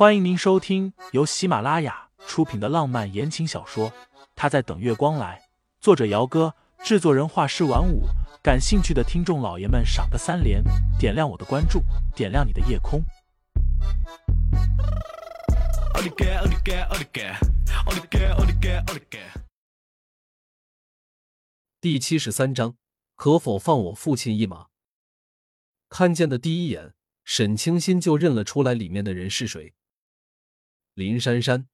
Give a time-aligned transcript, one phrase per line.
[0.00, 3.90] 欢迎您收听由喜马拉雅出品的浪漫言情小说
[4.34, 5.38] 《他在等月光来》，
[5.78, 8.04] 作者：姚哥，制作人：画师晚舞。
[8.42, 10.64] 感兴趣的听众老爷们，赏个三连，
[10.98, 11.82] 点亮我的关注，
[12.16, 13.04] 点亮你的夜空。
[21.78, 22.74] 第七十三章，
[23.16, 24.68] 可否放我父亲一马？
[25.90, 29.74] 看见的第一眼，沈清心就认了出来里面的人是谁。
[30.94, 31.68] 林珊珊。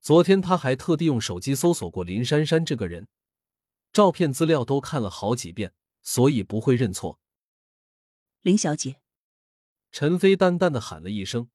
[0.00, 3.08] 昨天他还特地用手机搜索过林珊珊这个人。
[3.92, 7.18] 照片资料都看了好几遍，所以不会认错。
[8.42, 9.00] 林小姐，
[9.90, 11.50] 陈飞淡淡的喊了一声，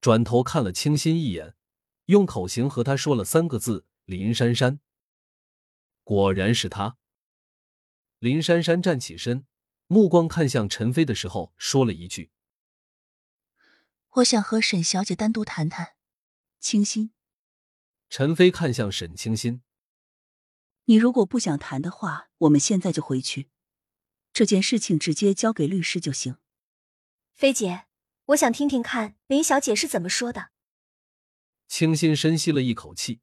[0.00, 1.56] 转头看了清新一眼，
[2.06, 4.80] 用口型和他说了三个字：“林珊珊。”
[6.04, 6.96] 果然是他。
[8.20, 9.46] 林珊珊站起身，
[9.88, 12.30] 目光看向陈飞的时候，说了一句
[14.14, 15.94] ：“我想和沈小姐单独谈谈。”
[16.60, 17.12] 清新。
[18.08, 19.62] 陈飞看向沈清新。
[20.86, 23.48] 你如果不想谈的话，我们现在就回去。
[24.32, 26.36] 这件事情直接交给律师就行。
[27.34, 27.86] 菲姐，
[28.26, 30.50] 我想听听看林小姐是怎么说的。
[31.68, 33.20] 清新深吸了一口气。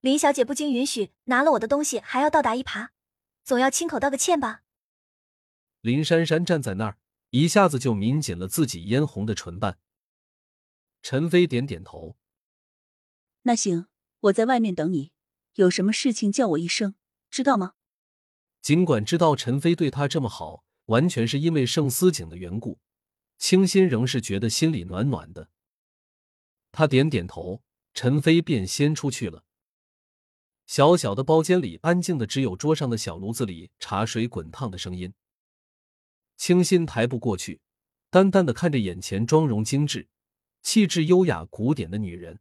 [0.00, 2.88] 林小姐不经允许拿了我的东西，还要倒打一耙，
[3.44, 4.62] 总要亲口道个歉吧？
[5.82, 6.98] 林珊珊站在那儿，
[7.30, 9.78] 一下子就抿紧了自己嫣红的唇瓣。
[11.02, 12.16] 陈飞点点头。
[13.42, 13.86] 那行，
[14.20, 15.12] 我在外面等你。
[15.54, 16.94] 有什么事情叫我一声，
[17.30, 17.74] 知道吗？
[18.62, 22.78] 尽管知道陈飞对他这么好，完全是因为盛思景的缘故，
[23.38, 25.50] 清新仍是觉得心里暖暖的。
[26.70, 27.62] 他点点头，
[27.92, 29.44] 陈飞便先出去了。
[30.66, 35.14] 小小的包间里，安静的只有桌上的小炉子里茶水滚烫的声音。
[36.38, 37.60] 清新抬步过去，
[38.08, 40.08] 淡淡的看着眼前妆容精致、
[40.62, 42.40] 气质优雅、古典的女人。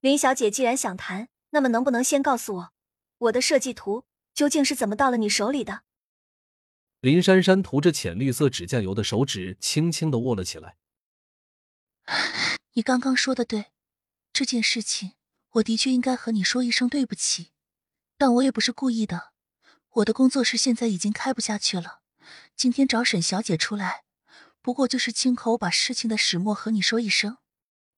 [0.00, 1.28] 林小姐既然想谈。
[1.54, 2.72] 那么，能不能先告诉我，
[3.18, 5.82] 我的设计图究竟是怎么到了你手里的？
[7.00, 10.78] 林珊珊涂着浅绿色指甲油的手指轻轻的握了起来。
[12.72, 13.66] 你刚刚说的对，
[14.32, 15.12] 这件事情
[15.50, 17.50] 我的确应该和你说一声对不起，
[18.16, 19.32] 但我也不是故意的。
[19.96, 22.00] 我的工作室现在已经开不下去了，
[22.56, 24.04] 今天找沈小姐出来，
[24.60, 27.38] 不过就是亲口把事情的始末和你说一声。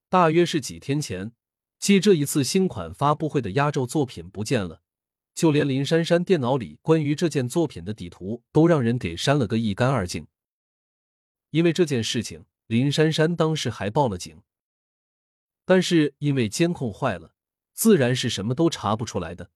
[0.08, 1.32] 大约是几天前。
[1.80, 4.80] 继这一次新款发布会的压轴作品不见了，
[5.34, 10.26] 就连林珊珊电脑里关于这件作品的底图都让人给删了个一干二净。
[11.50, 14.40] 因为这件事情，林珊珊当时还报了警，
[15.66, 17.34] 但是因为监控坏了，
[17.74, 19.50] 自然是什么都查不出来的。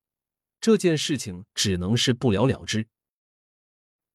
[0.61, 2.89] 这件事情只能是不了了之。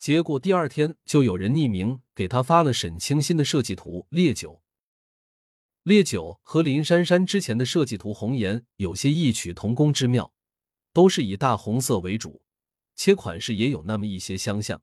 [0.03, 4.61] 结果第二天就有人匿名给他发了沈清新的设计图，烈酒。
[5.83, 10.33] 烈酒和林珊珊之前的设计图红颜有些异曲同工之妙，
[10.91, 12.41] 都是以大红色为主，
[12.97, 14.81] 且款式也有那么一些相像。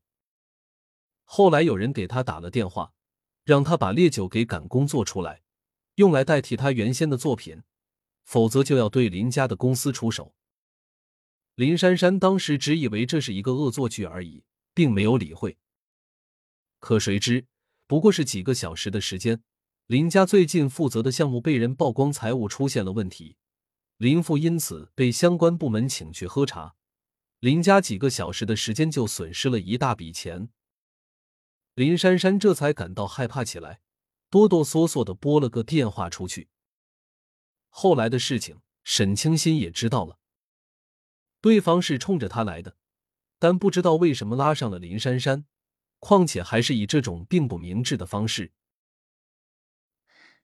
[1.25, 2.95] 后来有人给他打了电话，
[3.45, 5.43] 让他把烈酒给赶工做出来，
[5.97, 7.63] 用来代替他原先的作品，
[8.25, 10.35] 否则就要对林家的公司出手。
[11.57, 14.45] 林珊珊当时只以为这是一个恶作剧而已，
[14.75, 15.59] 并没有理会。
[16.79, 17.47] 可谁知，
[17.87, 19.43] 不过是几个小时的时间。
[19.87, 23.37] 林家最近负责的项目被人曝光财务出现了问题，
[23.97, 26.77] 林父因此被相关部门请去喝茶。
[27.41, 30.51] 林家几个小时的时间就损失了一大笔钱。
[31.75, 33.81] 林珊珊这才感到害怕起来，
[34.31, 36.49] 哆哆嗦嗦的拨了个电话出去。
[37.69, 40.19] 后来的事情，沈清新也知道了，
[41.41, 42.77] 对方是冲着他来的，
[43.41, 45.47] 但不知道为什么拉上了林珊珊，
[45.99, 48.53] 况且还是以这种并不明智的方式。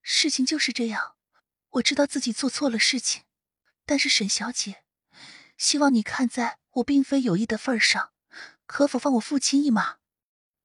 [0.01, 1.17] 事情就是这样，
[1.73, 3.25] 我知道自己做错了事情，
[3.85, 4.83] 但是沈小姐，
[5.59, 8.13] 希望你看在我并非有意的份上，
[8.65, 9.99] 可否放我父亲一马？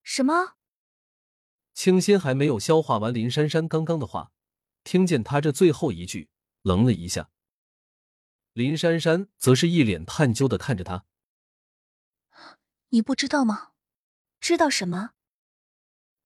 [0.02, 0.56] 什么？
[1.74, 4.32] 清新还没有消化完林珊珊刚刚的话，
[4.86, 6.30] 听见他这最后一句，
[6.62, 7.30] 愣了一下。
[8.54, 11.06] 林珊珊则是一脸探究的看着他。
[12.92, 13.72] 你不知道吗？
[14.42, 15.12] 知道什么？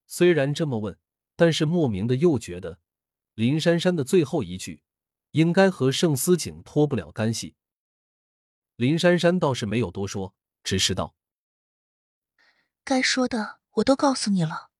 [0.08, 0.98] 虽然这么问，
[1.36, 2.80] 但是莫名的又觉得。
[3.36, 4.82] 林珊珊的最后一句，
[5.32, 7.56] 应该和盛思景脱不了干系。
[8.78, 10.34] 林珊珊倒是没有多说，
[10.64, 11.16] 只是道
[12.84, 14.72] ：“该说的我都告诉你了，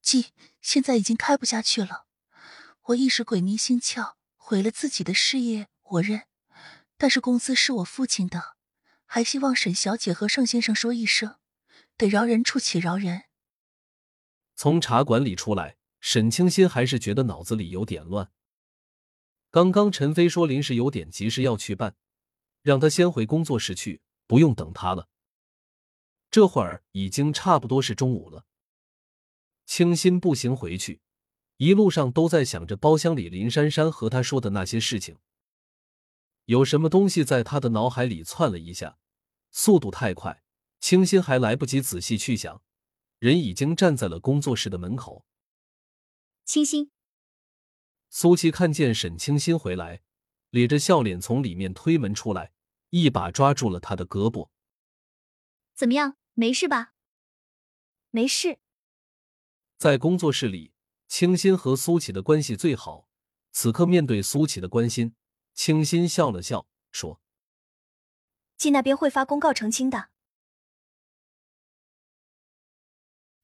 [0.00, 2.06] 季现在已经开不下去了。
[2.84, 6.26] 我一时鬼迷心窍，毁了自己的事业，我认。
[6.96, 8.55] 但是公司是我父亲的，
[9.06, 11.36] 还希望沈小姐和盛先生说一声，
[11.96, 13.22] 得饶人处且饶人。”
[14.54, 15.78] 从茶馆里出来。
[15.98, 18.30] 沈清新还是觉得脑子里有点乱。
[19.50, 21.96] 刚刚陈飞说临时有点急事要去办，
[22.62, 25.08] 让他先回工作室去，不用等他了。
[26.30, 28.46] 这会儿已经差不多是中午了。
[29.64, 31.00] 清新步行回去，
[31.56, 35.18] 一路上都在想着包厢里林珊珊和他说的那些事情。
[36.46, 38.98] 有什么东西在他的脑海里窜了一下，
[39.50, 40.42] 速度太快，
[40.78, 42.62] 清新还来不及仔细去想，
[43.18, 45.26] 人已经站在了工作室的门口。
[46.44, 46.90] 清新。
[48.08, 50.02] 苏琪看见沈清新回来，
[50.50, 52.52] 咧着笑脸从里面推门出来，
[52.90, 54.50] 一把抓住了他的胳膊。
[55.74, 56.94] 怎么样，没事吧？
[58.10, 58.60] 没事。
[59.76, 60.72] 在工作室里，
[61.08, 63.08] 清新和苏琪的关系最好。
[63.50, 65.16] 此刻面对苏琪的关心，
[65.56, 67.18] 清新笑了笑，说
[68.58, 70.10] ：“季那边会发公告澄清的。”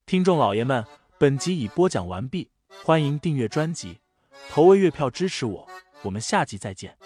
[0.05, 0.87] 听众老爷们，
[1.19, 2.51] 本集已播讲完毕，
[2.85, 4.01] 欢迎订阅专辑。
[4.51, 5.69] 投喂月票支持我，
[6.03, 6.99] 我们下集再见。